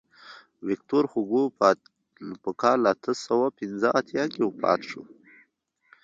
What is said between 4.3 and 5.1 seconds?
کې وفات شو.